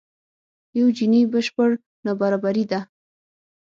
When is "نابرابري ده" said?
2.05-2.79